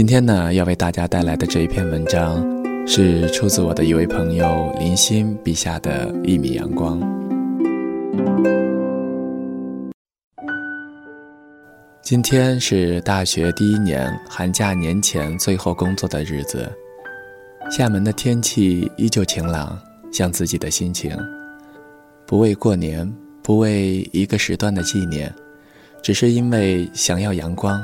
[0.00, 2.42] 今天呢，要为大家带来的这一篇文章，
[2.86, 6.98] 是出自我的一位朋友林欣笔下的一米阳光。
[12.00, 16.66] 今天是大学第一年寒假年前最后工作的日子，
[17.70, 19.78] 厦门的天气依旧晴朗，
[20.10, 21.14] 像自己的心情。
[22.24, 23.06] 不为过年，
[23.42, 25.30] 不为一个时段的纪念，
[26.02, 27.78] 只是因为想要阳光，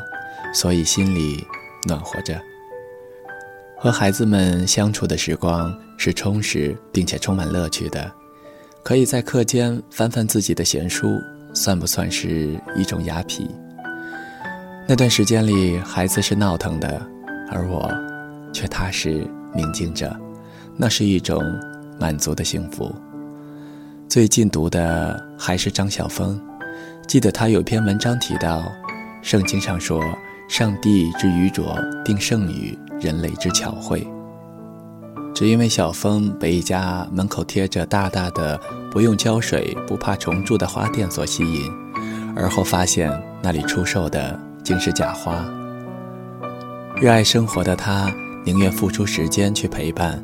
[0.54, 1.44] 所以心里
[1.86, 2.40] 暖和着。
[3.78, 8.10] 和孩子们相处的时光是充实并且充满乐趣的，
[8.82, 11.08] 可以在课间翻翻自己的闲书，
[11.52, 13.48] 算不算是一种雅痞？
[14.88, 17.00] 那段时间里，孩子是闹腾的，
[17.50, 17.90] 而我
[18.52, 20.16] 却踏实宁静着，
[20.76, 21.42] 那是一种
[22.00, 22.94] 满足的幸福。
[24.08, 26.40] 最近读的还是张晓峰，
[27.06, 28.64] 记得他有篇文章提到，
[29.22, 30.00] 圣经上说
[30.48, 34.06] ：“上帝之愚拙定胜于人类之巧慧。”
[35.34, 38.58] 只因为小峰被一家门口贴着大大的
[38.90, 41.70] “不用浇水、不怕虫蛀”的花店所吸引，
[42.34, 43.10] 而后发现
[43.42, 45.44] 那里出售的竟是假花。
[46.96, 48.10] 热爱生活的他，
[48.44, 50.22] 宁愿付出时间去陪伴。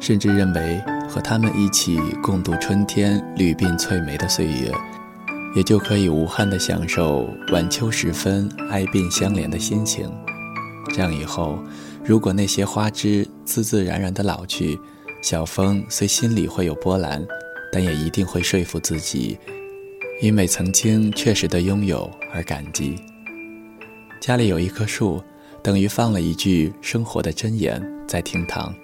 [0.00, 4.72] 甚至认为和他们一起共度春天绿鬓翠眉的岁月，
[5.54, 10.10] 也就可以无憾地享受晚秋时分哀鬓相连的心情。
[10.94, 11.58] 这样以后，
[12.04, 14.78] 如果那些花枝自自然然地老去，
[15.22, 17.24] 小风虽心里会有波澜，
[17.70, 19.38] 但也一定会说服自己，
[20.20, 22.98] 因为曾经确实的拥有而感激。
[24.20, 25.22] 家里有一棵树，
[25.62, 28.74] 等于放了一句生活的箴言在厅堂。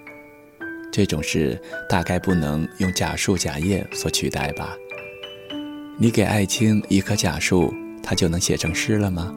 [0.91, 4.75] 这种事大概不能用假树假叶所取代吧？
[6.01, 9.33] 你给爱卿一棵假树，它就能写成诗了吗？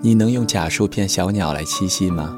[0.00, 2.36] 你能用假树骗小鸟来栖息吗？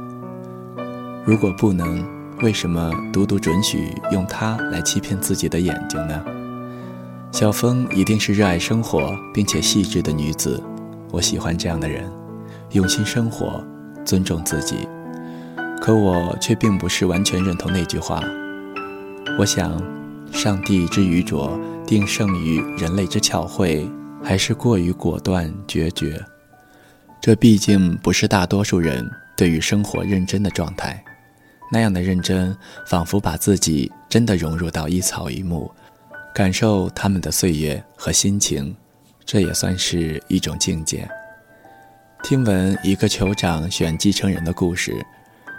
[1.24, 2.06] 如果不能，
[2.42, 6.22] 为什么独独准许用它来欺骗自己的眼睛呢？
[7.32, 10.62] 小风一定是热爱生活并且细致的女子，
[11.10, 12.04] 我喜欢这样的人，
[12.72, 13.64] 用心生活，
[14.04, 14.86] 尊重自己。
[15.80, 18.22] 可我却并不是完全认同那句话。
[19.38, 19.82] 我想，
[20.32, 23.88] 上帝之愚拙定胜于人类之巧慧，
[24.22, 26.22] 还是过于果断决绝。
[27.20, 31.02] 这毕竟不是大多数人对于生活认真的状态。
[31.72, 32.56] 那样的认真，
[32.86, 35.70] 仿佛把自己真的融入到一草一木，
[36.34, 38.74] 感受他们的岁月和心情，
[39.24, 41.08] 这也算是一种境界。
[42.22, 45.04] 听闻一个酋长选继承人的故事，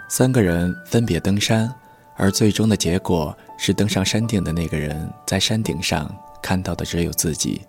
[0.08, 1.72] 三个人分别登山。
[2.16, 6.10] 而最终的结果是，登上山顶的那个人在山顶上
[6.42, 7.60] 看到的只有自己。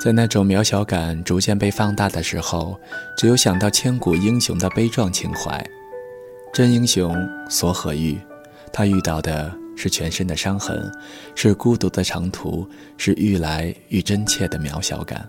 [0.00, 2.78] 在那种渺小感逐渐被放大的时候，
[3.16, 5.64] 只有想到千古英雄的悲壮情怀。
[6.52, 7.16] 真英雄
[7.48, 8.18] 所何欲？
[8.72, 10.92] 他遇到的是全身的伤痕，
[11.34, 15.26] 是孤独的长途，是愈来愈真切的渺小感。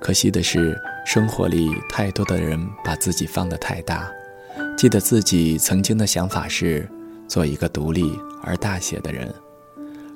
[0.00, 4.10] 可惜的是，生活里太多的人把自己放得太大。
[4.76, 6.86] 记得自己曾经的想法是
[7.26, 9.34] 做一个独立而大写的人，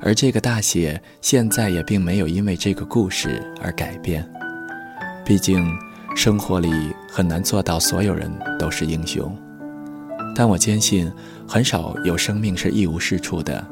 [0.03, 4.28] 而这个大写现在也并没有因为这个故事而改变。
[5.25, 5.66] 毕竟
[6.15, 6.70] 生活里
[7.10, 9.34] 很难做到所有人都是英雄，
[10.37, 11.10] 但我坚信
[11.49, 13.66] 很少有生命是一无是处的。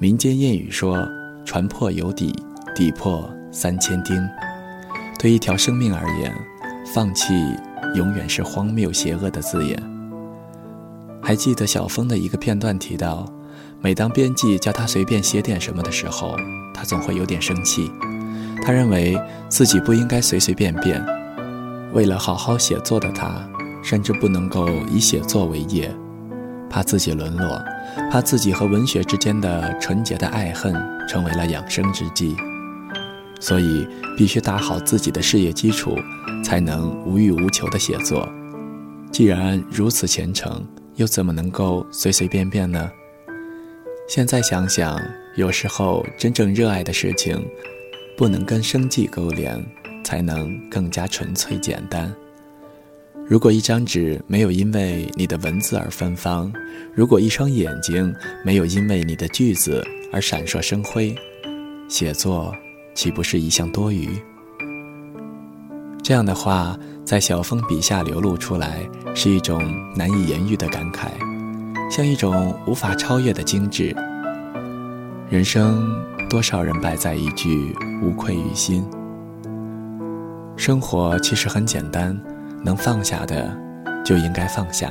[0.00, 1.06] 民间谚语说
[1.46, 2.34] ：“船破有底，
[2.74, 4.20] 底破三千钉。”
[5.20, 6.34] 对一条生命而言，
[6.92, 7.32] 放弃
[7.94, 9.99] 永远是荒谬邪恶的字眼。
[11.30, 13.24] 还记得小峰的一个片段提到，
[13.80, 16.34] 每当编辑叫他随便写点什么的时候，
[16.74, 17.88] 他总会有点生气。
[18.64, 19.16] 他认为
[19.48, 21.00] 自己不应该随随便便。
[21.92, 23.48] 为了好好写作的他，
[23.80, 25.88] 甚至不能够以写作为业，
[26.68, 27.62] 怕自己沦落，
[28.10, 30.74] 怕自己和文学之间的纯洁的爱恨
[31.06, 32.34] 成为了养生之计，
[33.38, 33.86] 所以
[34.16, 35.96] 必须打好自己的事业基础，
[36.42, 38.28] 才能无欲无求的写作。
[39.12, 40.60] 既然如此虔诚。
[41.00, 42.92] 又怎么能够随随便便呢？
[44.06, 45.00] 现在想想，
[45.34, 47.42] 有时候真正热爱的事情，
[48.18, 49.64] 不能跟生计勾连，
[50.04, 52.14] 才能更加纯粹简单。
[53.26, 56.52] 如果一张纸没有因为你的文字而芬芳，
[56.94, 58.14] 如果一双眼睛
[58.44, 59.82] 没有因为你的句子
[60.12, 61.14] 而闪烁生辉，
[61.88, 62.54] 写作
[62.94, 64.06] 岂不是一项多余？
[66.02, 66.76] 这样的话。
[67.02, 69.60] 在小峰笔下流露出来，是一种
[69.96, 71.08] 难以言喻的感慨，
[71.90, 73.92] 像一种无法超越的精致。
[75.28, 75.92] 人生
[76.28, 78.86] 多少人败在一句无愧于心。
[80.56, 82.16] 生活其实很简单，
[82.62, 83.52] 能放下的
[84.04, 84.88] 就应该放下，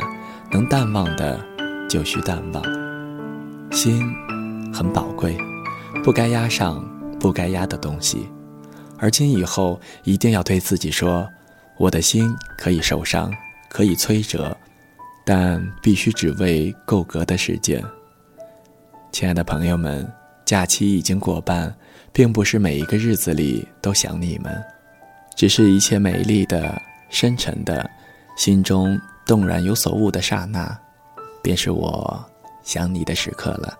[0.52, 1.40] 能淡忘的
[1.88, 2.62] 就需淡忘。
[3.72, 4.14] 心
[4.74, 5.38] 很宝贵，
[6.04, 6.84] 不该压上
[7.18, 8.28] 不该压的东西。
[9.00, 11.28] 而今以后，一定要对自己说：
[11.78, 13.34] 我的心可以受伤，
[13.70, 14.56] 可以摧折，
[15.26, 17.84] 但必须只为够格的时间。
[19.12, 20.06] 亲爱的朋友们，
[20.46, 21.74] 假期已经过半，
[22.12, 24.62] 并不是每一个日子里都想你们，
[25.36, 26.80] 只是一切美丽的、
[27.10, 27.90] 深沉的，
[28.38, 30.78] 心中动然有所悟的刹那，
[31.42, 32.26] 便是我
[32.64, 33.80] 想你的时刻了。